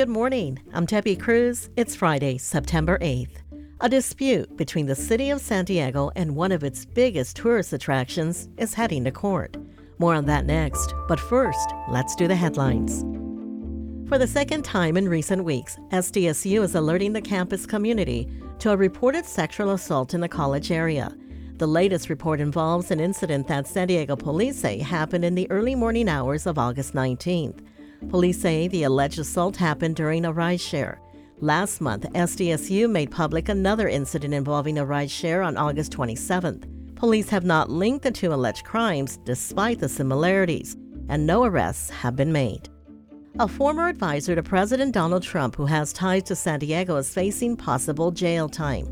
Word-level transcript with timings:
Good 0.00 0.08
morning. 0.08 0.58
I'm 0.72 0.86
Debbie 0.86 1.14
Cruz. 1.14 1.68
It's 1.76 1.94
Friday, 1.94 2.38
September 2.38 2.98
8th. 3.00 3.42
A 3.82 3.88
dispute 3.90 4.56
between 4.56 4.86
the 4.86 4.94
city 4.94 5.28
of 5.28 5.42
San 5.42 5.66
Diego 5.66 6.10
and 6.16 6.34
one 6.34 6.52
of 6.52 6.64
its 6.64 6.86
biggest 6.86 7.36
tourist 7.36 7.74
attractions 7.74 8.48
is 8.56 8.72
heading 8.72 9.04
to 9.04 9.10
court. 9.10 9.58
More 9.98 10.14
on 10.14 10.24
that 10.24 10.46
next, 10.46 10.94
but 11.06 11.20
first, 11.20 11.68
let's 11.90 12.16
do 12.16 12.26
the 12.26 12.34
headlines. 12.34 13.02
For 14.08 14.16
the 14.16 14.26
second 14.26 14.64
time 14.64 14.96
in 14.96 15.06
recent 15.06 15.44
weeks, 15.44 15.76
SDSU 15.90 16.62
is 16.62 16.74
alerting 16.74 17.12
the 17.12 17.20
campus 17.20 17.66
community 17.66 18.26
to 18.60 18.70
a 18.70 18.78
reported 18.78 19.26
sexual 19.26 19.72
assault 19.72 20.14
in 20.14 20.22
the 20.22 20.30
college 20.30 20.70
area. 20.70 21.14
The 21.58 21.68
latest 21.68 22.08
report 22.08 22.40
involves 22.40 22.90
an 22.90 23.00
incident 23.00 23.48
that 23.48 23.66
San 23.66 23.88
Diego 23.88 24.16
police 24.16 24.58
say 24.58 24.78
happened 24.78 25.26
in 25.26 25.34
the 25.34 25.50
early 25.50 25.74
morning 25.74 26.08
hours 26.08 26.46
of 26.46 26.56
August 26.56 26.94
19th. 26.94 27.60
Police 28.08 28.40
say 28.40 28.66
the 28.66 28.84
alleged 28.84 29.18
assault 29.18 29.56
happened 29.56 29.96
during 29.96 30.24
a 30.24 30.32
rideshare. 30.32 30.98
Last 31.40 31.80
month, 31.80 32.04
SDSU 32.12 32.90
made 32.90 33.10
public 33.10 33.48
another 33.48 33.88
incident 33.88 34.34
involving 34.34 34.78
a 34.78 34.86
rideshare 34.86 35.46
on 35.46 35.56
August 35.56 35.92
27th. 35.92 36.96
Police 36.96 37.28
have 37.30 37.44
not 37.44 37.70
linked 37.70 38.02
the 38.02 38.10
two 38.10 38.32
alleged 38.32 38.64
crimes 38.64 39.18
despite 39.24 39.78
the 39.78 39.88
similarities, 39.88 40.76
and 41.08 41.26
no 41.26 41.44
arrests 41.44 41.90
have 41.90 42.16
been 42.16 42.32
made. 42.32 42.68
A 43.38 43.46
former 43.48 43.88
advisor 43.88 44.34
to 44.34 44.42
President 44.42 44.92
Donald 44.92 45.22
Trump 45.22 45.56
who 45.56 45.66
has 45.66 45.92
ties 45.92 46.24
to 46.24 46.36
San 46.36 46.58
Diego 46.58 46.96
is 46.96 47.14
facing 47.14 47.56
possible 47.56 48.10
jail 48.10 48.48
time. 48.48 48.86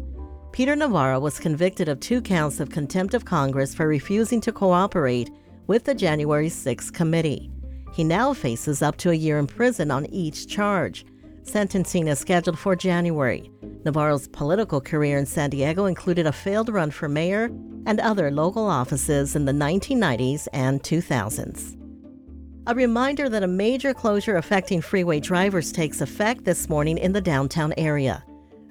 Peter 0.53 0.75
Navarro 0.75 1.21
was 1.21 1.39
convicted 1.39 1.89
of 1.89 2.01
two 2.01 2.23
counts 2.23 2.61
of 2.61 2.71
contempt 2.71 3.15
of 3.15 3.25
Congress 3.25 3.75
for 3.75 3.87
refusing 3.87 4.41
to 4.41 4.53
cooperate 4.53 5.31
with 5.67 5.85
the 5.85 5.95
January 5.95 6.49
6 6.49 6.91
committee. 6.91 7.51
He 7.93 8.05
now 8.05 8.33
faces 8.33 8.83
up 8.83 8.97
to 8.99 9.11
a 9.11 9.15
year 9.15 9.39
in 9.39 9.47
prison 9.47 9.91
on 9.91 10.07
each 10.07 10.47
charge. 10.47 11.05
Sentencing 11.43 12.09
is 12.09 12.19
scheduled 12.19 12.59
for 12.59 12.77
January. 12.77 13.51
Navarro's 13.85 14.29
political 14.29 14.81
career 14.81 15.17
in 15.17 15.27
San 15.27 15.51
Diego 15.51 15.87
included 15.87 16.27
a 16.27 16.33
failed 16.33 16.69
run 16.69 16.91
for 16.91 17.09
mayor 17.09 17.51
and 17.87 18.01
other 18.01 18.31
local 18.31 18.67
offices 18.67 19.35
in 19.35 19.47
the 19.47 19.53
1990s 19.53 20.47
and 20.53 20.83
2000s. 20.83 21.75
A 22.67 22.75
reminder 22.75 23.31
that 23.31 23.43
a 23.43 23.49
major 23.49 23.95
closure 23.95 24.37
affecting 24.37 24.83
freeway 24.83 25.21
drivers 25.21 25.73
takes 25.73 26.03
effect 26.03 26.45
this 26.45 26.69
morning 26.69 26.99
in 26.99 27.13
the 27.13 27.21
downtown 27.21 27.73
area. 27.79 28.23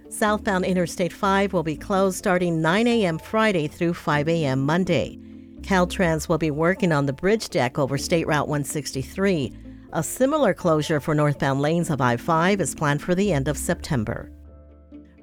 Southbound 0.09 0.65
Interstate 0.65 1.11
5 1.11 1.51
will 1.51 1.63
be 1.63 1.75
closed 1.75 2.17
starting 2.17 2.61
9 2.61 2.87
a.m. 2.87 3.17
Friday 3.17 3.67
through 3.67 3.95
5 3.95 4.29
a.m. 4.29 4.63
Monday. 4.63 5.19
Caltrans 5.67 6.29
will 6.29 6.37
be 6.37 6.49
working 6.49 6.93
on 6.93 7.07
the 7.07 7.11
bridge 7.11 7.49
deck 7.49 7.77
over 7.77 7.97
State 7.97 8.25
Route 8.25 8.47
163. 8.47 9.51
A 9.91 10.01
similar 10.01 10.53
closure 10.53 11.01
for 11.01 11.13
northbound 11.13 11.59
lanes 11.59 11.89
of 11.89 11.99
I 11.99 12.15
5 12.15 12.61
is 12.61 12.73
planned 12.73 13.01
for 13.01 13.13
the 13.13 13.33
end 13.33 13.49
of 13.49 13.57
September. 13.57 14.31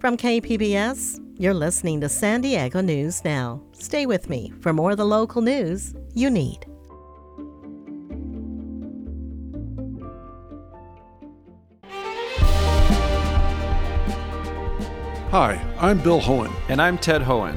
From 0.00 0.18
KPBS, 0.18 1.18
you're 1.38 1.54
listening 1.54 1.98
to 2.02 2.10
San 2.10 2.42
Diego 2.42 2.82
News 2.82 3.24
Now. 3.24 3.62
Stay 3.72 4.04
with 4.04 4.28
me 4.28 4.52
for 4.60 4.74
more 4.74 4.90
of 4.90 4.98
the 4.98 5.06
local 5.06 5.40
news 5.40 5.94
you 6.12 6.28
need. 6.28 6.66
Hi, 15.30 15.58
I'm 15.78 15.98
Bill 16.02 16.20
Hoehn. 16.20 16.52
And 16.68 16.82
I'm 16.82 16.98
Ted 16.98 17.22
Hoehn. 17.22 17.56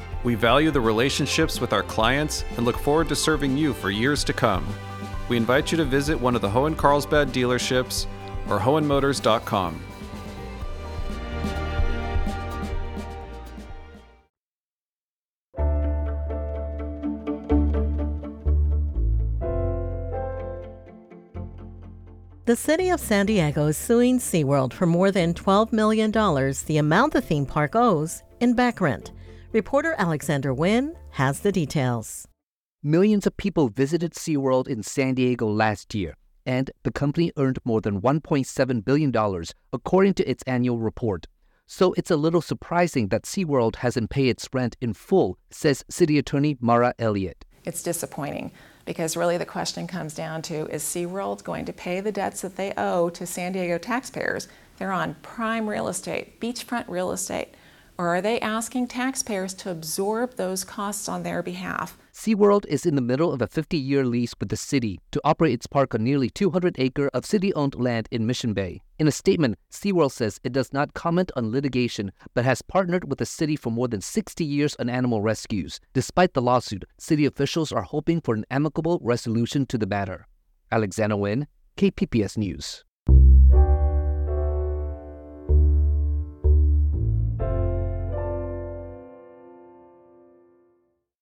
We 0.23 0.35
value 0.35 0.71
the 0.71 0.81
relationships 0.81 1.59
with 1.59 1.73
our 1.73 1.83
clients 1.83 2.43
and 2.57 2.65
look 2.65 2.77
forward 2.77 3.09
to 3.09 3.15
serving 3.15 3.57
you 3.57 3.73
for 3.73 3.89
years 3.89 4.23
to 4.25 4.33
come. 4.33 4.65
We 5.29 5.37
invite 5.37 5.71
you 5.71 5.77
to 5.77 5.85
visit 5.85 6.19
one 6.19 6.35
of 6.35 6.41
the 6.41 6.49
Hoehn 6.49 6.77
Carlsbad 6.77 7.29
dealerships 7.29 8.05
or 8.49 8.59
hoehnmotors.com. 8.59 9.81
The 22.45 22.57
city 22.57 22.89
of 22.89 22.99
San 22.99 23.27
Diego 23.27 23.67
is 23.67 23.77
suing 23.77 24.19
SeaWorld 24.19 24.73
for 24.73 24.85
more 24.85 25.09
than 25.09 25.33
$12 25.33 25.71
million, 25.71 26.11
the 26.11 26.77
amount 26.77 27.13
the 27.13 27.21
theme 27.21 27.45
park 27.45 27.75
owes 27.75 28.23
in 28.41 28.55
back 28.55 28.81
rent. 28.81 29.11
Reporter 29.53 29.95
Alexander 29.97 30.53
Nguyen 30.53 30.95
has 31.09 31.41
the 31.41 31.51
details. 31.51 32.25
Millions 32.81 33.27
of 33.27 33.35
people 33.35 33.67
visited 33.67 34.13
SeaWorld 34.13 34.69
in 34.69 34.81
San 34.81 35.15
Diego 35.15 35.45
last 35.45 35.93
year, 35.93 36.15
and 36.45 36.71
the 36.83 36.91
company 36.91 37.33
earned 37.35 37.59
more 37.65 37.81
than 37.81 37.99
$1.7 37.99 38.85
billion, 38.85 39.13
according 39.73 40.13
to 40.13 40.23
its 40.23 40.41
annual 40.47 40.79
report. 40.79 41.27
So 41.65 41.91
it's 41.97 42.09
a 42.09 42.15
little 42.15 42.39
surprising 42.39 43.09
that 43.09 43.23
SeaWorld 43.23 43.77
hasn't 43.77 44.09
paid 44.09 44.29
its 44.29 44.47
rent 44.53 44.77
in 44.79 44.93
full, 44.93 45.37
says 45.49 45.83
City 45.89 46.17
Attorney 46.17 46.55
Mara 46.61 46.93
Elliott. 46.97 47.43
It's 47.65 47.83
disappointing 47.83 48.53
because 48.85 49.17
really 49.17 49.37
the 49.37 49.45
question 49.45 49.85
comes 49.85 50.13
down 50.13 50.43
to 50.43 50.65
is 50.67 50.81
SeaWorld 50.81 51.43
going 51.43 51.65
to 51.65 51.73
pay 51.73 51.99
the 51.99 52.13
debts 52.13 52.39
that 52.39 52.55
they 52.55 52.73
owe 52.77 53.09
to 53.09 53.25
San 53.25 53.51
Diego 53.51 53.77
taxpayers? 53.77 54.47
They're 54.77 54.93
on 54.93 55.17
prime 55.21 55.67
real 55.67 55.89
estate, 55.89 56.39
beachfront 56.39 56.85
real 56.87 57.11
estate. 57.11 57.49
Or 58.01 58.07
are 58.15 58.21
they 58.21 58.39
asking 58.39 58.87
taxpayers 58.87 59.53
to 59.53 59.69
absorb 59.69 60.35
those 60.35 60.63
costs 60.63 61.07
on 61.07 61.21
their 61.21 61.43
behalf? 61.43 61.99
SeaWorld 62.11 62.65
is 62.65 62.83
in 62.83 62.95
the 62.95 63.01
middle 63.01 63.31
of 63.31 63.43
a 63.43 63.47
50 63.47 63.77
year 63.77 64.03
lease 64.07 64.33
with 64.39 64.49
the 64.49 64.57
city 64.57 64.99
to 65.11 65.21
operate 65.23 65.53
its 65.53 65.67
park 65.67 65.93
on 65.93 66.03
nearly 66.03 66.27
200 66.27 66.77
acre 66.79 67.11
of 67.13 67.27
city 67.27 67.53
owned 67.53 67.75
land 67.75 68.07
in 68.09 68.25
Mission 68.25 68.53
Bay. 68.53 68.81
In 68.97 69.07
a 69.07 69.11
statement, 69.11 69.59
SeaWorld 69.71 70.13
says 70.13 70.39
it 70.43 70.51
does 70.51 70.73
not 70.73 70.95
comment 70.95 71.31
on 71.35 71.51
litigation 71.51 72.11
but 72.33 72.43
has 72.43 72.63
partnered 72.63 73.07
with 73.07 73.19
the 73.19 73.25
city 73.27 73.55
for 73.55 73.69
more 73.69 73.87
than 73.87 74.01
60 74.01 74.43
years 74.43 74.75
on 74.79 74.89
animal 74.89 75.21
rescues. 75.21 75.79
Despite 75.93 76.33
the 76.33 76.41
lawsuit, 76.41 76.85
city 76.97 77.27
officials 77.27 77.71
are 77.71 77.83
hoping 77.83 78.19
for 78.19 78.33
an 78.33 78.45
amicable 78.49 78.99
resolution 79.03 79.67
to 79.67 79.77
the 79.77 79.85
matter. 79.85 80.27
Alexander 80.71 81.17
Nguyen, 81.17 81.45
KPBS 81.77 82.35
News. 82.35 82.83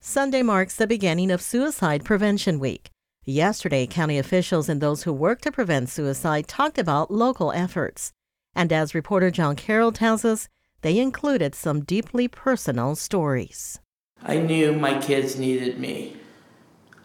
Sunday 0.02 0.42
marks 0.42 0.78
the 0.78 0.88
beginning 0.88 1.30
of 1.30 1.42
Suicide 1.42 2.06
Prevention 2.06 2.58
Week. 2.58 2.90
Yesterday, 3.26 3.86
county 3.86 4.18
officials 4.18 4.70
and 4.70 4.80
those 4.80 5.04
who 5.04 5.12
work 5.12 5.42
to 5.42 5.52
prevent 5.52 5.90
suicide 5.90 6.48
talked 6.48 6.78
about 6.78 7.12
local 7.12 7.52
efforts. 7.52 8.14
And 8.56 8.72
as 8.72 8.96
reporter 8.96 9.30
John 9.30 9.58
Carroll 9.58 9.92
tells 9.92 10.24
us, 10.24 10.48
they 10.84 10.98
included 11.00 11.54
some 11.54 11.84
deeply 11.84 12.30
personal 12.30 12.96
stories. 12.96 13.82
I 14.24 14.38
knew 14.38 14.72
my 14.72 15.02
kids 15.02 15.38
needed 15.38 15.78
me. 15.78 16.16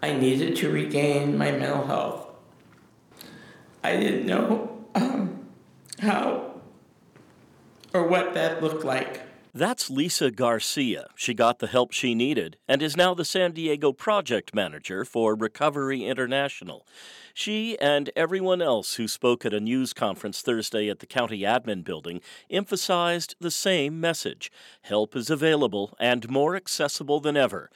I 0.01 0.13
needed 0.13 0.55
to 0.59 0.71
regain 0.71 1.37
my 1.37 1.51
mental 1.51 1.87
health. 1.87 2.29
I 3.83 3.97
didn't 3.97 4.25
know 4.25 4.85
um, 4.95 5.47
how 5.99 6.61
or 7.93 8.07
what 8.07 8.35
that 8.35 8.63
looked 8.63 8.85
like. 8.85 9.24
That's 9.57 9.89
Lisa 9.89 10.33
Garcia. 10.33 11.07
She 11.15 11.33
got 11.33 11.61
the 11.61 11.69
help 11.69 11.93
she 11.93 12.13
needed 12.13 12.57
and 12.67 12.83
is 12.83 12.97
now 12.97 13.15
the 13.15 13.25
San 13.25 13.53
Diego 13.53 13.93
project 13.93 14.53
manager 14.53 15.05
for 15.05 15.37
Recovery 15.37 16.05
International. 16.05 16.85
She 17.35 17.79
and 17.79 18.11
everyone 18.17 18.61
else 18.61 18.95
who 18.95 19.07
spoke 19.07 19.47
at 19.47 19.55
a 19.55 19.61
news 19.61 19.93
conference 19.93 20.43
Thursday 20.43 20.89
at 20.89 20.99
the 20.99 21.07
county 21.07 21.43
admin 21.43 21.85
building 21.85 22.21
emphasized 22.51 23.37
the 23.39 23.53
same 23.53 24.01
message 24.01 24.51
help 24.83 25.15
is 25.15 25.31
available 25.31 25.95
and 26.01 26.29
more 26.29 26.57
accessible 26.57 27.21
than 27.21 27.37
ever. 27.37 27.71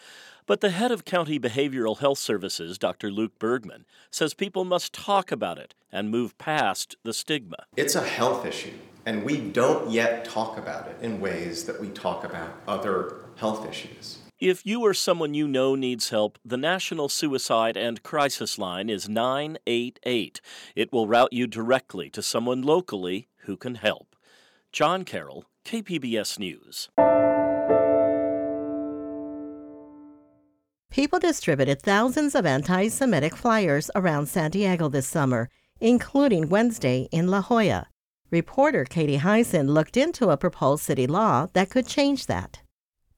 But 0.47 0.61
the 0.61 0.71
head 0.71 0.91
of 0.91 1.05
County 1.05 1.39
Behavioral 1.39 1.99
Health 1.99 2.19
Services, 2.19 2.77
Dr. 2.77 3.13
Luke 3.13 3.39
Bergmann, 3.39 3.85
says 4.11 4.35
people 4.35 4.65
must 4.65 4.93
talk 4.93 5.31
about 5.31 5.59
it 5.59 5.77
and 5.93 6.11
move 6.11 6.37
past 6.39 6.97
the 7.05 7.13
stigma. 7.13 7.67
It's 7.77 7.95
a 7.95 8.03
health 8.03 8.45
issue. 8.45 8.73
And 9.09 9.25
we 9.25 9.39
don't 9.39 9.91
yet 9.91 10.27
talk 10.27 10.59
about 10.59 10.87
it 10.87 10.99
in 11.01 11.19
ways 11.19 11.65
that 11.65 11.81
we 11.81 11.89
talk 11.89 12.25
about 12.25 12.51
other 12.69 13.25
health 13.37 13.67
issues. 13.67 14.19
If 14.39 14.67
you 14.67 14.83
or 14.83 14.93
someone 14.93 15.33
you 15.33 15.49
know 15.49 15.75
needs 15.75 16.11
help, 16.11 16.39
the 16.45 16.59
National 16.59 17.09
Suicide 17.09 17.75
and 17.75 18.03
Crisis 18.03 18.59
Line 18.59 18.91
is 18.91 19.09
988. 19.09 20.43
It 20.77 20.93
will 20.93 21.09
route 21.09 21.33
you 21.33 21.47
directly 21.47 22.11
to 22.11 22.21
someone 22.21 22.61
locally 22.61 23.29
who 23.47 23.57
can 23.57 23.77
help. 23.77 24.15
John 24.73 25.07
Carroll, 25.07 25.47
KPBS 25.65 26.39
News. 26.39 26.91
People 30.91 31.19
distributed 31.19 31.81
thousands 31.81 32.35
of 32.35 32.45
anti 32.45 32.89
Semitic 32.89 33.35
flyers 33.35 33.91
around 33.95 34.27
San 34.27 34.51
Diego 34.51 34.91
this 34.91 35.07
summer, 35.07 35.49
including 35.81 36.51
Wednesday 36.51 37.09
in 37.11 37.29
La 37.29 37.41
Jolla. 37.41 37.87
Reporter 38.31 38.85
Katie 38.85 39.17
Hyson 39.17 39.69
looked 39.73 39.97
into 39.97 40.29
a 40.29 40.37
proposed 40.37 40.83
city 40.83 41.07
law 41.07 41.47
that 41.55 41.71
could 41.71 41.87
change 41.87 42.27
that. 42.27 42.61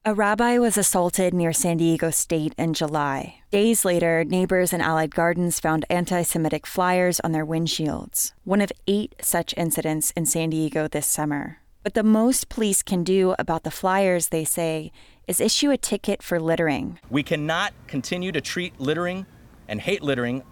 A 0.04 0.14
rabbi 0.14 0.56
was 0.56 0.78
assaulted 0.78 1.34
near 1.34 1.52
San 1.52 1.78
Diego 1.78 2.10
State 2.10 2.54
in 2.56 2.74
July. 2.74 3.40
Days 3.50 3.84
later, 3.84 4.24
neighbors 4.24 4.72
in 4.72 4.80
Allied 4.80 5.14
Gardens 5.14 5.58
found 5.58 5.84
anti 5.90 6.22
Semitic 6.22 6.64
flyers 6.64 7.18
on 7.20 7.32
their 7.32 7.44
windshields, 7.44 8.32
one 8.44 8.60
of 8.60 8.70
eight 8.86 9.16
such 9.20 9.52
incidents 9.56 10.12
in 10.12 10.26
San 10.26 10.50
Diego 10.50 10.86
this 10.86 11.08
summer. 11.08 11.58
But 11.82 11.94
the 11.94 12.04
most 12.04 12.48
police 12.48 12.82
can 12.82 13.02
do 13.02 13.34
about 13.36 13.64
the 13.64 13.70
flyers, 13.72 14.28
they 14.28 14.44
say, 14.44 14.92
is 15.26 15.40
issue 15.40 15.70
a 15.70 15.76
ticket 15.76 16.22
for 16.22 16.38
littering. 16.38 17.00
We 17.10 17.24
cannot 17.24 17.72
continue 17.88 18.30
to 18.30 18.40
treat 18.40 18.78
littering 18.78 19.26
and 19.66 19.80
hate 19.80 20.02
littering 20.02 20.44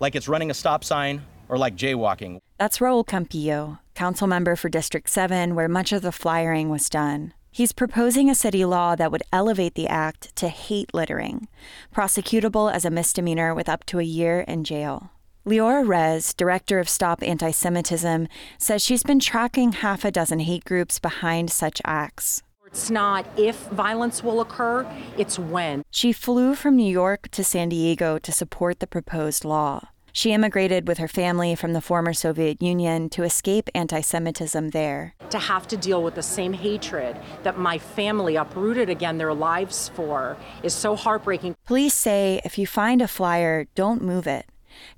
like 0.00 0.14
it's 0.14 0.28
running 0.28 0.50
a 0.50 0.54
stop 0.54 0.84
sign 0.84 1.22
or 1.48 1.56
like 1.56 1.76
jaywalking. 1.76 2.40
That's 2.58 2.78
Raul 2.78 3.04
Campillo, 3.04 3.80
council 3.94 4.26
member 4.26 4.56
for 4.56 4.68
District 4.68 5.08
7, 5.08 5.54
where 5.54 5.68
much 5.68 5.92
of 5.92 6.02
the 6.02 6.12
flyering 6.12 6.68
was 6.68 6.88
done. 6.88 7.34
He's 7.50 7.72
proposing 7.72 8.30
a 8.30 8.34
city 8.34 8.64
law 8.64 8.96
that 8.96 9.12
would 9.12 9.24
elevate 9.32 9.74
the 9.74 9.88
act 9.88 10.34
to 10.36 10.48
hate 10.48 10.94
littering, 10.94 11.48
prosecutable 11.94 12.72
as 12.72 12.84
a 12.84 12.90
misdemeanor 12.90 13.54
with 13.54 13.68
up 13.68 13.84
to 13.86 13.98
a 13.98 14.04
year 14.04 14.40
in 14.40 14.64
jail. 14.64 15.10
Liora 15.44 15.86
Rez, 15.86 16.34
director 16.34 16.78
of 16.78 16.88
Stop 16.88 17.22
Anti 17.22 17.50
Semitism, 17.50 18.28
says 18.58 18.82
she's 18.82 19.02
been 19.02 19.18
tracking 19.18 19.72
half 19.72 20.04
a 20.04 20.10
dozen 20.10 20.38
hate 20.38 20.64
groups 20.64 20.98
behind 20.98 21.50
such 21.50 21.82
acts. 21.84 22.42
It's 22.64 22.88
not 22.88 23.26
if 23.36 23.56
violence 23.68 24.22
will 24.22 24.40
occur, 24.40 24.86
it's 25.18 25.38
when. 25.38 25.82
She 25.90 26.12
flew 26.12 26.54
from 26.54 26.76
New 26.76 26.90
York 26.90 27.28
to 27.32 27.44
San 27.44 27.68
Diego 27.68 28.18
to 28.18 28.32
support 28.32 28.80
the 28.80 28.86
proposed 28.86 29.44
law. 29.44 29.88
She 30.12 30.32
immigrated 30.32 30.86
with 30.86 30.98
her 30.98 31.08
family 31.08 31.54
from 31.54 31.72
the 31.72 31.80
former 31.80 32.12
Soviet 32.12 32.62
Union 32.62 33.08
to 33.10 33.22
escape 33.22 33.70
anti 33.74 34.00
Semitism 34.02 34.70
there. 34.70 35.14
To 35.30 35.38
have 35.38 35.66
to 35.68 35.76
deal 35.76 36.02
with 36.02 36.14
the 36.14 36.22
same 36.22 36.52
hatred 36.52 37.18
that 37.42 37.58
my 37.58 37.78
family 37.78 38.36
uprooted 38.36 38.90
again 38.90 39.18
their 39.18 39.32
lives 39.32 39.88
for 39.94 40.36
is 40.62 40.74
so 40.74 40.94
heartbreaking. 40.94 41.56
Police 41.66 41.94
say 41.94 42.40
if 42.44 42.58
you 42.58 42.66
find 42.66 43.00
a 43.00 43.08
flyer, 43.08 43.66
don't 43.74 44.02
move 44.02 44.26
it. 44.26 44.46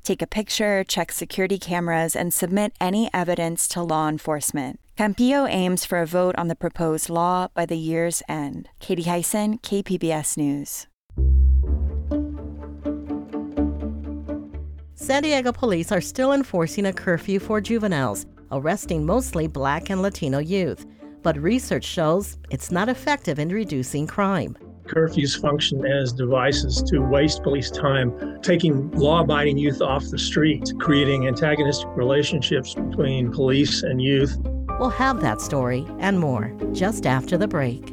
Take 0.02 0.22
a 0.22 0.26
picture, 0.26 0.84
check 0.84 1.12
security 1.12 1.58
cameras, 1.58 2.14
and 2.16 2.32
submit 2.32 2.72
any 2.80 3.10
evidence 3.12 3.68
to 3.68 3.82
law 3.82 4.08
enforcement. 4.08 4.80
Campillo 4.96 5.48
aims 5.48 5.84
for 5.84 5.98
a 5.98 6.06
vote 6.06 6.36
on 6.36 6.48
the 6.48 6.54
proposed 6.54 7.10
law 7.10 7.48
by 7.54 7.66
the 7.66 7.76
year's 7.76 8.22
end. 8.28 8.68
Katie 8.78 9.02
Hyson, 9.02 9.58
KPBS 9.58 10.36
News. 10.36 10.86
San 15.04 15.22
Diego 15.22 15.52
police 15.52 15.92
are 15.92 16.00
still 16.00 16.32
enforcing 16.32 16.86
a 16.86 16.92
curfew 16.94 17.38
for 17.38 17.60
juveniles, 17.60 18.24
arresting 18.50 19.04
mostly 19.04 19.46
black 19.46 19.90
and 19.90 20.00
Latino 20.00 20.38
youth. 20.38 20.86
But 21.22 21.36
research 21.36 21.84
shows 21.84 22.38
it's 22.48 22.70
not 22.70 22.88
effective 22.88 23.38
in 23.38 23.50
reducing 23.50 24.06
crime. 24.06 24.56
Curfews 24.86 25.38
function 25.38 25.84
as 25.84 26.14
devices 26.14 26.82
to 26.84 27.00
waste 27.00 27.42
police 27.42 27.70
time, 27.70 28.40
taking 28.40 28.90
law 28.92 29.20
abiding 29.20 29.58
youth 29.58 29.82
off 29.82 30.08
the 30.08 30.18
street, 30.18 30.72
creating 30.80 31.26
antagonistic 31.26 31.88
relationships 31.94 32.72
between 32.72 33.30
police 33.30 33.82
and 33.82 34.00
youth. 34.00 34.38
We'll 34.80 34.88
have 34.88 35.20
that 35.20 35.42
story 35.42 35.86
and 35.98 36.18
more 36.18 36.56
just 36.72 37.04
after 37.04 37.36
the 37.36 37.46
break. 37.46 37.92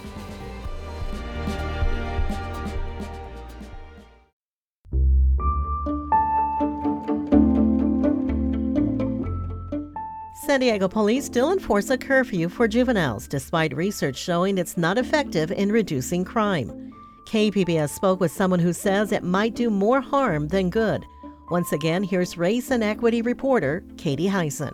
San 10.51 10.59
Diego 10.59 10.89
police 10.89 11.23
still 11.23 11.53
enforce 11.53 11.89
a 11.91 11.97
curfew 11.97 12.49
for 12.49 12.67
juveniles, 12.67 13.25
despite 13.25 13.73
research 13.73 14.17
showing 14.17 14.57
it's 14.57 14.75
not 14.75 14.97
effective 14.97 15.49
in 15.49 15.71
reducing 15.71 16.25
crime. 16.25 16.91
KPBS 17.25 17.91
spoke 17.91 18.19
with 18.19 18.33
someone 18.33 18.59
who 18.59 18.73
says 18.73 19.13
it 19.13 19.23
might 19.23 19.55
do 19.55 19.69
more 19.69 20.01
harm 20.01 20.49
than 20.49 20.69
good. 20.69 21.05
Once 21.49 21.71
again, 21.71 22.03
here's 22.03 22.37
race 22.37 22.69
and 22.69 22.83
equity 22.83 23.21
reporter 23.21 23.81
Katie 23.95 24.27
Hyson. 24.27 24.73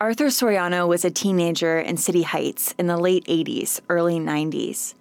Arthur 0.00 0.26
Soriano 0.26 0.88
was 0.88 1.04
a 1.04 1.12
teenager 1.12 1.78
in 1.78 1.96
City 1.96 2.22
Heights 2.22 2.74
in 2.76 2.88
the 2.88 2.96
late 2.96 3.24
80s, 3.26 3.82
early 3.88 4.18
90s. 4.18 4.94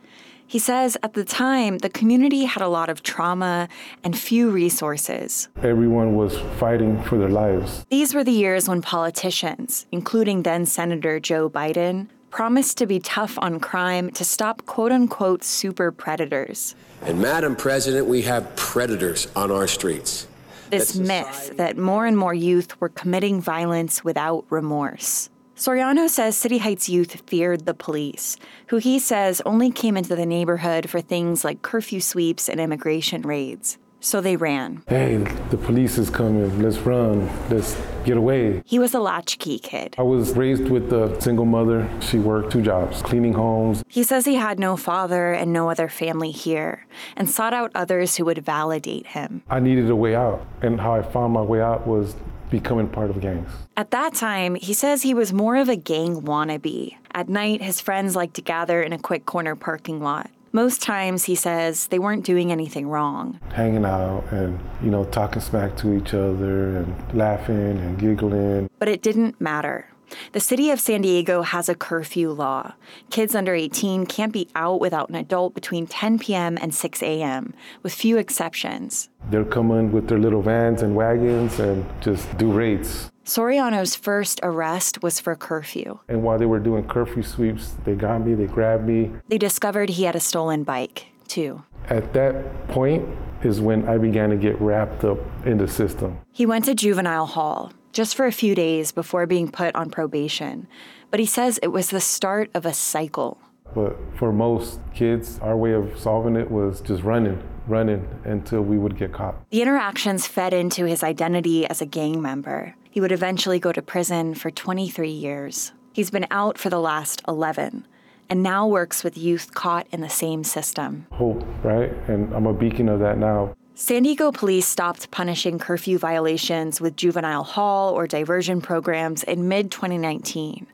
He 0.47 0.59
says 0.59 0.97
at 1.01 1.13
the 1.13 1.23
time, 1.23 1.79
the 1.79 1.89
community 1.89 2.45
had 2.45 2.61
a 2.61 2.67
lot 2.67 2.89
of 2.89 3.01
trauma 3.01 3.67
and 4.03 4.17
few 4.17 4.51
resources. 4.51 5.49
Everyone 5.61 6.15
was 6.15 6.37
fighting 6.59 7.01
for 7.03 7.17
their 7.17 7.29
lives. 7.29 7.85
These 7.89 8.13
were 8.13 8.23
the 8.23 8.31
years 8.31 8.67
when 8.67 8.81
politicians, 8.81 9.87
including 9.91 10.43
then 10.43 10.65
Senator 10.65 11.19
Joe 11.19 11.49
Biden, 11.49 12.07
promised 12.29 12.77
to 12.79 12.87
be 12.87 12.99
tough 12.99 13.37
on 13.39 13.59
crime 13.59 14.09
to 14.11 14.25
stop 14.25 14.65
quote 14.65 14.91
unquote 14.91 15.43
super 15.43 15.91
predators. 15.91 16.75
And, 17.01 17.21
Madam 17.21 17.55
President, 17.55 18.07
we 18.07 18.21
have 18.23 18.55
predators 18.55 19.27
on 19.35 19.51
our 19.51 19.67
streets. 19.67 20.27
This 20.69 20.95
myth 20.95 21.53
that 21.57 21.77
more 21.77 22.07
and 22.07 22.17
more 22.17 22.33
youth 22.33 22.79
were 22.81 22.89
committing 22.89 23.39
violence 23.39 24.03
without 24.03 24.45
remorse. 24.49 25.29
Soriano 25.63 26.09
says 26.09 26.35
City 26.35 26.57
Heights 26.57 26.89
youth 26.89 27.21
feared 27.25 27.65
the 27.65 27.73
police, 27.73 28.35
who 28.67 28.79
he 28.79 28.99
says 28.99 29.41
only 29.45 29.71
came 29.71 29.95
into 29.95 30.13
the 30.13 30.25
neighborhood 30.25 30.89
for 30.89 30.99
things 30.99 31.45
like 31.45 31.61
curfew 31.61 32.01
sweeps 32.01 32.49
and 32.49 32.59
immigration 32.59 33.21
raids. 33.21 33.77
So 34.01 34.19
they 34.19 34.35
ran. 34.35 34.83
Hey, 34.89 35.19
the 35.51 35.55
police 35.55 35.97
is 35.97 36.09
coming. 36.09 36.61
Let's 36.61 36.79
run. 36.79 37.29
Let's 37.49 37.77
get 38.03 38.17
away. 38.17 38.61
He 38.65 38.77
was 38.77 38.93
a 38.93 38.99
latchkey 38.99 39.59
kid. 39.59 39.95
I 39.97 40.01
was 40.01 40.35
raised 40.35 40.67
with 40.67 40.91
a 40.91 41.21
single 41.21 41.45
mother. 41.45 41.89
She 42.01 42.19
worked 42.19 42.51
two 42.51 42.61
jobs, 42.61 43.01
cleaning 43.01 43.31
homes. 43.31 43.85
He 43.87 44.03
says 44.03 44.25
he 44.25 44.35
had 44.35 44.59
no 44.59 44.75
father 44.75 45.31
and 45.31 45.53
no 45.53 45.69
other 45.69 45.87
family 45.87 46.31
here, 46.31 46.85
and 47.15 47.29
sought 47.29 47.53
out 47.53 47.71
others 47.73 48.17
who 48.17 48.25
would 48.25 48.39
validate 48.39 49.07
him. 49.07 49.43
I 49.49 49.61
needed 49.61 49.89
a 49.89 49.95
way 49.95 50.13
out, 50.13 50.45
and 50.61 50.81
how 50.81 50.93
I 50.93 51.01
found 51.03 51.31
my 51.31 51.41
way 51.41 51.61
out 51.61 51.87
was 51.87 52.15
becoming 52.53 52.87
part 52.87 53.09
of 53.09 53.19
gangs. 53.19 53.49
At 53.75 53.89
that 53.91 54.13
time, 54.13 54.53
he 54.53 54.73
says 54.73 55.01
he 55.01 55.15
was 55.15 55.33
more 55.33 55.55
of 55.55 55.69
a 55.69 55.75
gang 55.75 56.21
wannabe. 56.21 56.95
At 57.11 57.27
night, 57.27 57.63
his 57.63 57.81
friends 57.81 58.15
liked 58.15 58.35
to 58.35 58.43
gather 58.43 58.79
in 58.83 58.93
a 58.93 58.99
quick 58.99 59.25
corner 59.25 59.55
parking 59.55 59.99
lot. 60.01 60.29
Most 60.51 60.83
times, 60.83 61.23
he 61.23 61.33
says, 61.33 61.87
they 61.87 61.97
weren't 61.97 62.23
doing 62.23 62.51
anything 62.51 62.87
wrong. 62.87 63.39
Hanging 63.55 63.85
out 63.85 64.23
and, 64.29 64.59
you 64.83 64.91
know, 64.91 65.03
talking 65.05 65.41
smack 65.41 65.75
to 65.77 65.97
each 65.97 66.13
other 66.13 66.77
and 66.77 67.17
laughing 67.17 67.79
and 67.79 67.97
giggling. 67.97 68.69
But 68.77 68.87
it 68.87 69.01
didn't 69.01 69.41
matter. 69.41 69.87
The 70.33 70.39
city 70.39 70.71
of 70.71 70.79
San 70.79 71.03
Diego 71.03 71.43
has 71.43 71.69
a 71.69 71.75
curfew 71.75 72.31
law. 72.31 72.73
Kids 73.11 73.35
under 73.35 73.53
18 73.53 74.07
can't 74.07 74.33
be 74.33 74.47
out 74.55 74.81
without 74.81 75.09
an 75.09 75.13
adult 75.13 75.53
between 75.53 75.85
10 75.85 76.17
p.m. 76.17 76.57
and 76.59 76.73
6 76.73 77.03
a.m., 77.03 77.53
with 77.83 77.93
few 77.93 78.17
exceptions. 78.17 79.09
They're 79.29 79.45
coming 79.45 79.91
with 79.91 80.07
their 80.07 80.17
little 80.17 80.41
vans 80.41 80.81
and 80.81 80.95
wagons 80.95 81.59
and 81.59 81.85
just 82.01 82.35
do 82.39 82.51
raids. 82.51 83.11
Soriano's 83.23 83.95
first 83.95 84.39
arrest 84.41 85.03
was 85.03 85.19
for 85.19 85.35
curfew. 85.35 85.99
And 86.09 86.23
while 86.23 86.39
they 86.39 86.47
were 86.47 86.59
doing 86.59 86.87
curfew 86.87 87.21
sweeps, 87.21 87.75
they 87.85 87.93
got 87.93 88.25
me, 88.25 88.33
they 88.33 88.47
grabbed 88.47 88.87
me. 88.87 89.11
They 89.27 89.37
discovered 89.37 89.91
he 89.91 90.05
had 90.05 90.15
a 90.15 90.19
stolen 90.19 90.63
bike, 90.63 91.05
too. 91.27 91.61
At 91.89 92.11
that 92.13 92.67
point 92.69 93.07
is 93.43 93.61
when 93.61 93.87
I 93.87 93.99
began 93.99 94.31
to 94.31 94.35
get 94.35 94.59
wrapped 94.59 95.03
up 95.03 95.19
in 95.45 95.59
the 95.59 95.67
system. 95.67 96.17
He 96.31 96.47
went 96.47 96.65
to 96.65 96.73
juvenile 96.73 97.27
hall 97.27 97.71
just 97.93 98.15
for 98.15 98.25
a 98.25 98.31
few 98.31 98.55
days 98.55 98.91
before 98.91 99.25
being 99.25 99.49
put 99.49 99.73
on 99.75 99.89
probation, 99.89 100.67
but 101.11 101.19
he 101.19 101.25
says 101.25 101.59
it 101.61 101.67
was 101.67 101.91
the 101.91 102.01
start 102.01 102.49
of 102.53 102.65
a 102.65 102.73
cycle. 102.73 103.39
But 103.73 103.95
for 104.17 104.33
most 104.33 104.79
kids, 104.93 105.39
our 105.39 105.55
way 105.55 105.73
of 105.73 105.97
solving 105.97 106.35
it 106.35 106.49
was 106.51 106.81
just 106.81 107.03
running, 107.03 107.41
running 107.67 108.07
until 108.23 108.61
we 108.61 108.77
would 108.77 108.97
get 108.97 109.13
caught. 109.13 109.35
The 109.51 109.61
interactions 109.61 110.27
fed 110.27 110.53
into 110.53 110.85
his 110.85 111.03
identity 111.03 111.65
as 111.67 111.81
a 111.81 111.85
gang 111.85 112.21
member. 112.21 112.75
He 112.89 112.99
would 112.99 113.11
eventually 113.11 113.59
go 113.59 113.71
to 113.71 113.81
prison 113.81 114.35
for 114.35 114.51
23 114.51 115.09
years. 115.09 115.71
He's 115.93 116.11
been 116.11 116.27
out 116.31 116.57
for 116.57 116.69
the 116.69 116.79
last 116.79 117.21
11 117.27 117.87
and 118.29 118.41
now 118.41 118.67
works 118.67 119.03
with 119.03 119.17
youth 119.17 119.53
caught 119.53 119.85
in 119.91 120.01
the 120.01 120.09
same 120.09 120.43
system. 120.43 121.05
Hope, 121.11 121.43
right? 121.63 121.91
And 122.07 122.33
I'm 122.33 122.47
a 122.47 122.53
beacon 122.53 122.89
of 122.89 122.99
that 122.99 123.17
now. 123.17 123.55
San 123.75 124.03
Diego 124.03 124.31
police 124.31 124.67
stopped 124.67 125.09
punishing 125.09 125.57
curfew 125.57 125.97
violations 125.97 126.79
with 126.79 126.95
juvenile 126.95 127.43
hall 127.43 127.91
or 127.91 128.05
diversion 128.05 128.61
programs 128.61 129.23
in 129.23 129.47
mid 129.47 129.71
2019, 129.71 130.67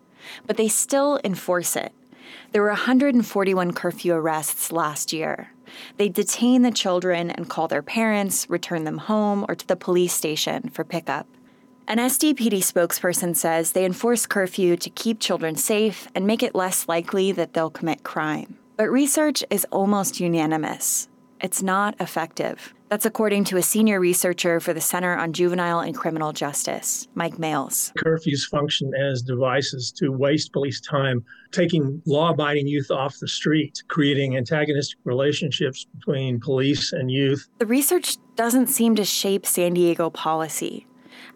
but 0.46 0.58
they 0.58 0.68
still 0.68 1.18
enforce 1.24 1.78
it. 1.78 1.94
There 2.52 2.62
were 2.62 2.68
141 2.68 3.72
curfew 3.72 4.14
arrests 4.14 4.74
last 4.74 5.14
year. 5.14 5.50
They 5.96 6.10
detain 6.10 6.64
the 6.64 6.72
children 6.72 7.32
and 7.32 7.50
call 7.50 7.70
their 7.70 7.82
parents, 7.82 8.50
return 8.50 8.84
them 8.84 8.98
home, 8.98 9.46
or 9.48 9.56
to 9.56 9.66
the 9.66 9.78
police 9.78 10.14
station 10.14 10.70
for 10.70 10.84
pickup. 10.84 11.26
An 11.88 12.00
SDPD 12.00 12.60
spokesperson 12.60 13.34
says 13.34 13.72
they 13.72 13.86
enforce 13.86 14.28
curfew 14.28 14.76
to 14.76 14.90
keep 14.90 15.22
children 15.22 15.56
safe 15.56 16.10
and 16.14 16.28
make 16.28 16.44
it 16.44 16.54
less 16.54 16.86
likely 16.90 17.32
that 17.32 17.54
they'll 17.54 17.70
commit 17.70 18.04
crime. 18.04 18.58
But 18.76 18.92
research 18.92 19.42
is 19.50 19.66
almost 19.72 20.20
unanimous. 20.20 21.08
It's 21.40 21.64
not 21.64 21.96
effective. 22.02 22.74
That's 22.90 23.06
according 23.06 23.44
to 23.46 23.58
a 23.58 23.62
senior 23.62 24.00
researcher 24.00 24.60
for 24.60 24.74
the 24.74 24.82
Center 24.82 25.16
on 25.16 25.32
Juvenile 25.32 25.82
and 25.82 25.96
Criminal 25.96 26.34
Justice, 26.34 27.08
Mike 27.14 27.38
Males. 27.38 27.94
Curfews 28.00 28.50
function 28.50 28.92
as 28.96 29.22
devices 29.22 29.92
to 29.98 30.10
waste 30.10 30.52
police 30.54 30.82
time, 30.82 31.24
taking 31.52 32.02
law 32.08 32.32
abiding 32.32 32.66
youth 32.66 32.90
off 32.90 33.20
the 33.20 33.28
street, 33.28 33.84
creating 33.90 34.38
antagonistic 34.38 34.98
relationships 35.04 35.86
between 36.00 36.40
police 36.40 36.92
and 36.92 37.12
youth. 37.12 37.48
The 37.60 37.68
research 37.68 38.18
doesn't 38.36 38.68
seem 38.68 38.96
to 38.96 39.06
shape 39.06 39.46
San 39.46 39.76
Diego 39.76 40.10
policy. 40.10 40.88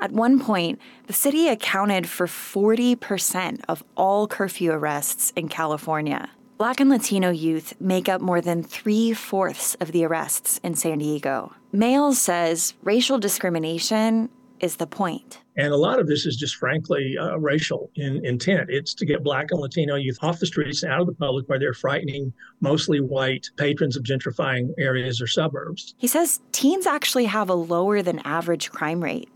At 0.02 0.12
one 0.12 0.40
point, 0.40 0.80
the 1.06 1.14
city 1.14 1.50
accounted 1.50 2.10
for 2.10 2.26
40% 2.26 3.62
of 3.70 3.84
all 3.96 4.28
curfew 4.28 4.72
arrests 4.72 5.32
in 5.36 5.50
California. 5.50 6.32
Black 6.64 6.80
and 6.80 6.90
Latino 6.90 7.30
youth 7.30 7.74
make 7.82 8.08
up 8.08 8.22
more 8.22 8.40
than 8.40 8.64
three 8.64 9.12
fourths 9.12 9.76
of 9.82 9.92
the 9.92 10.06
arrests 10.06 10.62
in 10.64 10.76
San 10.76 11.00
Diego. 11.00 11.52
Males 11.74 12.22
says 12.22 12.74
racial 12.84 13.20
discrimination 13.20 14.30
is 14.62 14.78
the 14.78 14.88
point. 14.88 15.42
And 15.58 15.74
a 15.74 15.76
lot 15.76 16.00
of 16.00 16.08
this 16.08 16.26
is 16.26 16.38
just 16.38 16.56
frankly 16.56 17.18
uh, 17.20 17.36
racial 17.36 17.92
in 17.96 18.26
intent. 18.26 18.70
It's 18.70 18.94
to 18.94 19.06
get 19.06 19.26
black 19.26 19.48
and 19.52 19.60
Latino 19.60 19.96
youth 19.96 20.18
off 20.22 20.40
the 20.40 20.46
streets 20.46 20.84
and 20.84 20.94
out 20.94 21.02
of 21.02 21.08
the 21.08 21.16
public 21.16 21.50
where 21.50 21.60
they're 21.60 21.74
frightening 21.74 22.32
mostly 22.62 23.02
white 23.02 23.50
patrons 23.58 23.98
of 23.98 24.04
gentrifying 24.04 24.70
areas 24.78 25.22
or 25.22 25.28
suburbs. 25.28 25.96
He 25.98 26.08
says 26.08 26.40
teens 26.54 26.88
actually 26.88 27.26
have 27.26 27.50
a 27.50 27.56
lower 27.56 28.02
than 28.02 28.20
average 28.20 28.72
crime 28.72 29.04
rate 29.04 29.28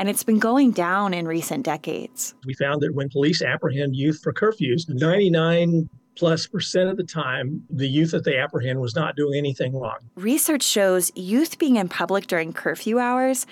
and 0.00 0.08
it's 0.08 0.22
been 0.22 0.38
going 0.38 0.70
down 0.70 1.12
in 1.12 1.28
recent 1.28 1.62
decades. 1.62 2.34
We 2.46 2.54
found 2.54 2.80
that 2.80 2.94
when 2.94 3.10
police 3.10 3.42
apprehend 3.42 3.96
youth 3.96 4.20
for 4.22 4.32
curfews, 4.32 4.88
99 4.88 5.90
plus 6.20 6.46
percent 6.46 6.90
of 6.90 6.98
the 6.98 7.02
time, 7.02 7.64
the 7.70 7.88
youth 7.88 8.10
that 8.10 8.24
they 8.24 8.36
apprehend 8.36 8.78
was 8.78 8.94
not 8.94 9.16
doing 9.16 9.38
anything 9.38 9.74
wrong. 9.74 9.96
Research 10.16 10.62
shows 10.62 11.10
youth 11.16 11.58
being 11.58 11.76
in 11.76 11.88
public 11.88 12.26
during 12.26 12.52
curfew 12.52 12.98
hours 12.98 13.46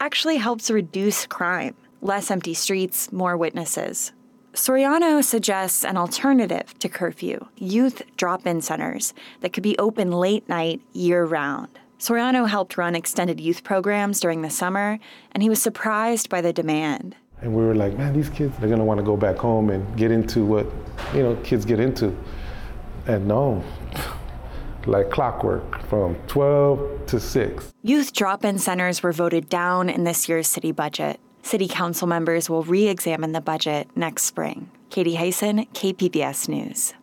actually 0.00 0.38
helps 0.38 0.70
reduce 0.70 1.26
crime. 1.26 1.76
Less 2.00 2.30
empty 2.30 2.54
streets, 2.54 3.12
more 3.12 3.36
witnesses. 3.36 4.12
Soriano 4.54 5.22
suggests 5.22 5.84
an 5.84 5.98
alternative 5.98 6.78
to 6.78 6.88
curfew 6.88 7.46
youth 7.58 8.00
drop 8.16 8.46
in 8.46 8.62
centers 8.62 9.12
that 9.40 9.52
could 9.52 9.62
be 9.62 9.78
open 9.78 10.10
late 10.10 10.48
night 10.48 10.80
year 10.94 11.26
round. 11.26 11.78
Soriano 11.98 12.48
helped 12.48 12.78
run 12.78 12.94
extended 12.94 13.38
youth 13.38 13.64
programs 13.64 14.18
during 14.18 14.40
the 14.40 14.50
summer, 14.50 14.98
and 15.32 15.42
he 15.42 15.50
was 15.50 15.60
surprised 15.60 16.30
by 16.30 16.40
the 16.40 16.52
demand. 16.54 17.16
And 17.40 17.54
we 17.54 17.62
were 17.62 17.74
like, 17.74 17.96
man, 17.98 18.12
these 18.14 18.30
kids, 18.30 18.56
they're 18.58 18.68
gonna 18.68 18.84
wanna 18.84 19.02
go 19.02 19.16
back 19.16 19.36
home 19.36 19.70
and 19.70 19.96
get 19.96 20.10
into 20.10 20.44
what, 20.44 20.66
you 21.14 21.22
know, 21.22 21.36
kids 21.44 21.64
get 21.64 21.80
into. 21.80 22.16
And 23.06 23.26
no, 23.28 23.62
like 24.86 25.10
clockwork 25.10 25.82
from 25.86 26.16
12 26.26 27.06
to 27.06 27.20
6. 27.20 27.72
Youth 27.82 28.12
drop 28.12 28.44
in 28.44 28.58
centers 28.58 29.02
were 29.02 29.12
voted 29.12 29.48
down 29.48 29.90
in 29.90 30.04
this 30.04 30.28
year's 30.28 30.48
city 30.48 30.72
budget. 30.72 31.20
City 31.42 31.68
council 31.68 32.06
members 32.06 32.48
will 32.48 32.62
re 32.62 32.88
examine 32.88 33.32
the 33.32 33.40
budget 33.40 33.88
next 33.94 34.24
spring. 34.24 34.70
Katie 34.88 35.16
Hyson, 35.16 35.66
KPBS 35.66 36.48
News. 36.48 36.94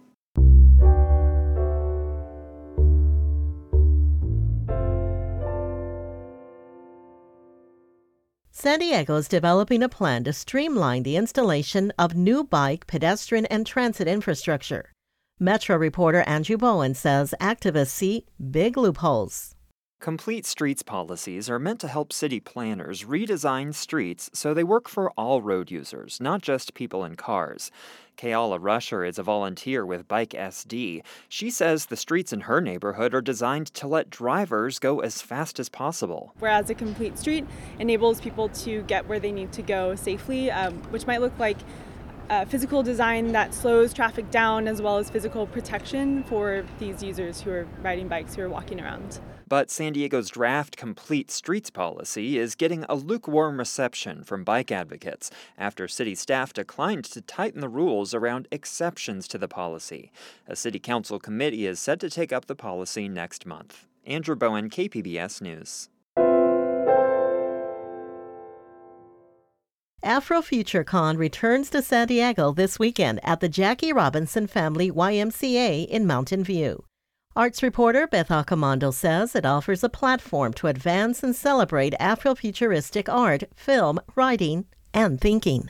San 8.61 8.77
Diego 8.77 9.15
is 9.15 9.27
developing 9.27 9.81
a 9.81 9.89
plan 9.89 10.23
to 10.23 10.31
streamline 10.31 11.01
the 11.01 11.15
installation 11.15 11.91
of 11.97 12.13
new 12.13 12.43
bike, 12.43 12.85
pedestrian, 12.85 13.47
and 13.47 13.65
transit 13.65 14.07
infrastructure. 14.07 14.91
Metro 15.39 15.75
reporter 15.75 16.21
Andrew 16.27 16.57
Bowen 16.57 16.93
says 16.93 17.33
activists 17.41 17.87
see 17.87 18.27
big 18.51 18.77
loopholes. 18.77 19.55
Complete 19.99 20.45
Streets 20.45 20.83
policies 20.83 21.49
are 21.49 21.57
meant 21.57 21.79
to 21.79 21.87
help 21.87 22.13
city 22.13 22.39
planners 22.39 23.03
redesign 23.03 23.73
streets 23.73 24.29
so 24.31 24.53
they 24.53 24.63
work 24.63 24.87
for 24.87 25.09
all 25.17 25.41
road 25.41 25.71
users, 25.71 26.19
not 26.21 26.43
just 26.43 26.75
people 26.75 27.03
in 27.03 27.15
cars. 27.15 27.71
Kayala 28.21 28.59
Rusher 28.61 29.03
is 29.03 29.17
a 29.17 29.23
volunteer 29.23 29.83
with 29.83 30.07
Bike 30.07 30.29
SD. 30.29 31.01
She 31.27 31.49
says 31.49 31.87
the 31.87 31.95
streets 31.95 32.31
in 32.31 32.41
her 32.41 32.61
neighborhood 32.61 33.15
are 33.15 33.21
designed 33.21 33.73
to 33.73 33.87
let 33.87 34.11
drivers 34.11 34.77
go 34.77 34.99
as 34.99 35.23
fast 35.23 35.59
as 35.59 35.69
possible. 35.69 36.31
Whereas 36.37 36.69
a 36.69 36.75
complete 36.75 37.17
street 37.17 37.47
enables 37.79 38.21
people 38.21 38.49
to 38.49 38.83
get 38.83 39.07
where 39.07 39.19
they 39.19 39.31
need 39.31 39.51
to 39.53 39.63
go 39.63 39.95
safely, 39.95 40.51
um, 40.51 40.75
which 40.91 41.07
might 41.07 41.19
look 41.19 41.37
like 41.39 41.57
uh, 42.29 42.45
physical 42.45 42.83
design 42.83 43.31
that 43.31 43.55
slows 43.55 43.91
traffic 43.91 44.29
down 44.29 44.67
as 44.67 44.83
well 44.83 44.99
as 44.99 45.09
physical 45.09 45.47
protection 45.47 46.23
for 46.25 46.63
these 46.77 47.01
users 47.01 47.41
who 47.41 47.49
are 47.49 47.67
riding 47.81 48.07
bikes, 48.07 48.35
who 48.35 48.43
are 48.43 48.49
walking 48.49 48.79
around. 48.79 49.19
But 49.51 49.69
San 49.69 49.91
Diego's 49.91 50.29
draft 50.29 50.77
Complete 50.77 51.29
Streets 51.29 51.69
policy 51.69 52.37
is 52.37 52.55
getting 52.55 52.85
a 52.87 52.95
lukewarm 52.95 53.59
reception 53.59 54.23
from 54.23 54.45
bike 54.45 54.71
advocates 54.71 55.29
after 55.57 55.89
city 55.89 56.15
staff 56.15 56.53
declined 56.53 57.03
to 57.03 57.19
tighten 57.19 57.59
the 57.59 57.67
rules 57.67 58.13
around 58.13 58.47
exceptions 58.49 59.27
to 59.27 59.37
the 59.37 59.49
policy. 59.49 60.09
A 60.47 60.55
city 60.55 60.79
council 60.79 61.19
committee 61.19 61.65
is 61.65 61.81
set 61.81 61.99
to 61.99 62.09
take 62.09 62.31
up 62.31 62.45
the 62.45 62.55
policy 62.55 63.09
next 63.09 63.45
month. 63.45 63.87
Andrew 64.05 64.37
Bowen, 64.37 64.69
KPBS 64.69 65.41
News. 65.41 65.89
AfroFutureCon 70.05 71.17
returns 71.17 71.69
to 71.71 71.81
San 71.81 72.07
Diego 72.07 72.53
this 72.53 72.79
weekend 72.79 73.19
at 73.21 73.41
the 73.41 73.49
Jackie 73.49 73.91
Robinson 73.91 74.47
Family 74.47 74.89
YMCA 74.89 75.89
in 75.89 76.07
Mountain 76.07 76.45
View. 76.45 76.85
Arts 77.33 77.63
reporter 77.63 78.07
Beth 78.07 78.27
Accomando 78.27 78.93
says 78.93 79.37
it 79.37 79.45
offers 79.45 79.85
a 79.85 79.89
platform 79.89 80.51
to 80.55 80.67
advance 80.67 81.23
and 81.23 81.33
celebrate 81.33 81.93
Afrofuturistic 81.97 83.07
art, 83.07 83.43
film, 83.55 84.01
writing, 84.15 84.65
and 84.93 85.21
thinking. 85.21 85.69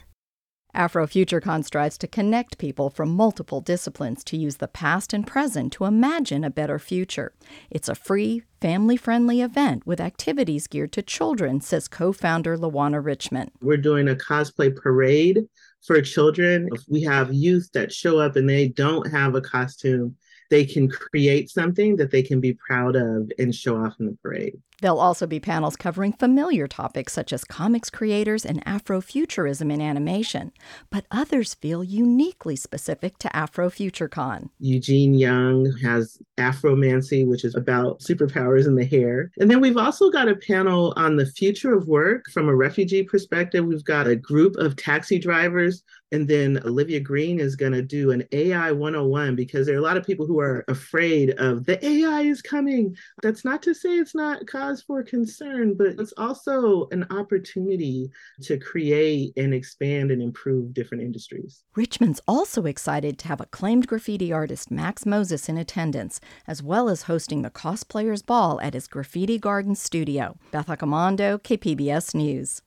AfroFutureCon 0.75 1.63
strives 1.63 1.99
to 1.99 2.07
connect 2.07 2.57
people 2.57 2.89
from 2.89 3.09
multiple 3.09 3.61
disciplines 3.61 4.23
to 4.23 4.37
use 4.37 4.55
the 4.57 4.67
past 4.67 5.13
and 5.13 5.27
present 5.27 5.71
to 5.73 5.85
imagine 5.85 6.43
a 6.43 6.49
better 6.49 6.79
future. 6.79 7.31
It's 7.69 7.89
a 7.89 7.93
free, 7.93 8.41
family 8.59 8.97
friendly 8.97 9.41
event 9.41 9.85
with 9.85 10.01
activities 10.01 10.65
geared 10.65 10.93
to 10.93 11.03
children, 11.03 11.61
says 11.61 11.87
co 11.87 12.11
founder 12.11 12.57
Lawana 12.57 13.05
Richmond. 13.05 13.51
We're 13.61 13.77
doing 13.77 14.09
a 14.09 14.15
cosplay 14.15 14.75
parade 14.75 15.45
for 15.85 16.01
children. 16.01 16.69
We 16.89 17.03
have 17.03 17.31
youth 17.31 17.69
that 17.73 17.93
show 17.93 18.17
up 18.17 18.35
and 18.35 18.49
they 18.49 18.69
don't 18.69 19.11
have 19.11 19.35
a 19.35 19.41
costume 19.41 20.15
they 20.51 20.65
can 20.65 20.89
create 20.89 21.49
something 21.49 21.95
that 21.95 22.11
they 22.11 22.21
can 22.21 22.39
be 22.39 22.53
proud 22.53 22.95
of 22.95 23.31
and 23.39 23.55
show 23.55 23.77
off 23.83 23.95
in 23.99 24.05
the 24.05 24.17
parade. 24.21 24.61
There'll 24.81 24.99
also 24.99 25.27
be 25.27 25.39
panels 25.39 25.75
covering 25.75 26.11
familiar 26.11 26.67
topics 26.67 27.13
such 27.13 27.31
as 27.31 27.43
comics 27.43 27.91
creators 27.91 28.43
and 28.43 28.65
Afrofuturism 28.65 29.71
in 29.71 29.79
animation, 29.79 30.51
but 30.89 31.05
others 31.11 31.53
feel 31.53 31.83
uniquely 31.83 32.55
specific 32.55 33.19
to 33.19 33.29
Afrofuturecon. 33.29 34.49
Eugene 34.59 35.13
Young 35.13 35.71
has 35.83 36.17
Afromancy, 36.39 37.27
which 37.27 37.45
is 37.45 37.53
about 37.53 37.99
superpowers 37.99 38.65
in 38.65 38.75
the 38.75 38.85
hair. 38.85 39.31
And 39.37 39.51
then 39.51 39.61
we've 39.61 39.77
also 39.77 40.09
got 40.09 40.27
a 40.27 40.35
panel 40.35 40.93
on 40.97 41.15
the 41.15 41.27
future 41.27 41.75
of 41.75 41.87
work 41.87 42.25
from 42.33 42.49
a 42.49 42.55
refugee 42.55 43.03
perspective. 43.03 43.63
We've 43.63 43.85
got 43.85 44.07
a 44.07 44.15
group 44.15 44.55
of 44.55 44.75
taxi 44.75 45.19
drivers 45.19 45.83
and 46.11 46.27
then 46.27 46.61
Olivia 46.65 46.99
Green 46.99 47.39
is 47.39 47.55
going 47.55 47.71
to 47.71 47.81
do 47.81 48.11
an 48.11 48.23
AI 48.33 48.71
101 48.71 49.35
because 49.35 49.65
there 49.65 49.75
are 49.75 49.79
a 49.79 49.83
lot 49.83 49.95
of 49.95 50.05
people 50.05 50.25
who 50.25 50.39
are 50.39 50.65
afraid 50.67 51.31
of 51.31 51.65
the 51.65 51.83
AI 51.85 52.21
is 52.21 52.41
coming. 52.41 52.95
That's 53.21 53.45
not 53.45 53.61
to 53.63 53.73
say 53.73 53.97
it's 53.97 54.15
not 54.15 54.45
cause 54.71 54.81
for 54.81 55.03
concern, 55.03 55.75
but 55.77 55.87
it's 55.99 56.13
also 56.17 56.87
an 56.91 57.05
opportunity 57.09 58.09
to 58.41 58.57
create 58.57 59.33
and 59.35 59.53
expand 59.53 60.11
and 60.11 60.21
improve 60.21 60.73
different 60.73 61.03
industries. 61.03 61.63
Richmond's 61.75 62.21
also 62.27 62.65
excited 62.65 63.17
to 63.19 63.27
have 63.27 63.41
acclaimed 63.41 63.87
graffiti 63.87 64.31
artist 64.31 64.71
Max 64.71 65.05
Moses 65.05 65.49
in 65.49 65.57
attendance, 65.57 66.21
as 66.47 66.63
well 66.63 66.89
as 66.89 67.03
hosting 67.03 67.41
the 67.41 67.49
Cosplayers 67.49 68.25
Ball 68.25 68.59
at 68.61 68.73
his 68.73 68.87
Graffiti 68.87 69.37
Garden 69.37 69.75
studio. 69.75 70.37
Beth 70.51 70.67
Accomando, 70.67 71.39
KPBS 71.39 72.15
News. 72.15 72.61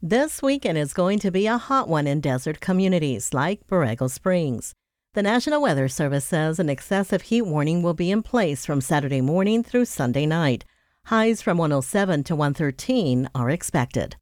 This 0.00 0.42
weekend 0.42 0.78
is 0.78 0.92
going 0.92 1.18
to 1.20 1.30
be 1.30 1.46
a 1.46 1.58
hot 1.58 1.88
one 1.88 2.06
in 2.06 2.20
desert 2.20 2.60
communities 2.60 3.34
like 3.34 3.66
Borrego 3.66 4.08
Springs. 4.08 4.74
The 5.14 5.22
National 5.22 5.62
Weather 5.62 5.88
Service 5.88 6.26
says 6.26 6.60
an 6.60 6.68
excessive 6.68 7.22
heat 7.22 7.42
warning 7.42 7.82
will 7.82 7.94
be 7.94 8.10
in 8.10 8.22
place 8.22 8.64
from 8.64 8.80
Saturday 8.80 9.20
morning 9.20 9.64
through 9.64 9.86
Sunday 9.86 10.26
night. 10.26 10.64
Highs 11.08 11.40
from 11.40 11.56
107 11.56 12.24
to 12.24 12.36
113 12.36 13.30
are 13.34 13.48
expected. 13.48 14.16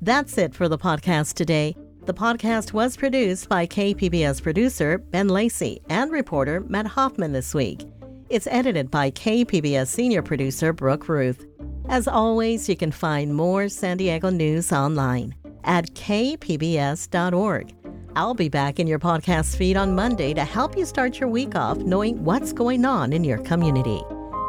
That's 0.00 0.38
it 0.38 0.54
for 0.54 0.66
the 0.66 0.78
podcast 0.78 1.34
today. 1.34 1.76
The 2.06 2.14
podcast 2.14 2.72
was 2.72 2.96
produced 2.96 3.50
by 3.50 3.66
KPBS 3.66 4.42
producer 4.42 4.96
Ben 4.96 5.28
Lacey 5.28 5.82
and 5.90 6.10
reporter 6.10 6.60
Matt 6.60 6.86
Hoffman 6.86 7.32
this 7.32 7.52
week. 7.52 7.84
It's 8.30 8.46
edited 8.46 8.90
by 8.90 9.10
KPBS 9.10 9.88
senior 9.88 10.22
producer 10.22 10.72
Brooke 10.72 11.06
Ruth. 11.06 11.44
As 11.90 12.08
always, 12.08 12.66
you 12.66 12.76
can 12.76 12.92
find 12.92 13.34
more 13.34 13.68
San 13.68 13.98
Diego 13.98 14.30
news 14.30 14.72
online 14.72 15.34
at 15.64 15.92
kpbs.org. 15.92 17.75
I'll 18.16 18.32
be 18.32 18.48
back 18.48 18.80
in 18.80 18.86
your 18.86 18.98
podcast 18.98 19.56
feed 19.56 19.76
on 19.76 19.94
Monday 19.94 20.32
to 20.32 20.42
help 20.42 20.74
you 20.74 20.86
start 20.86 21.20
your 21.20 21.28
week 21.28 21.54
off 21.54 21.76
knowing 21.76 22.24
what's 22.24 22.50
going 22.50 22.86
on 22.86 23.12
in 23.12 23.24
your 23.24 23.36
community. 23.36 24.02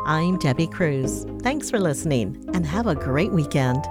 I'm 0.05 0.37
Debbie 0.37 0.67
Cruz. 0.67 1.25
Thanks 1.41 1.69
for 1.69 1.77
listening 1.77 2.49
and 2.53 2.65
have 2.65 2.87
a 2.87 2.95
great 2.95 3.33
weekend. 3.33 3.83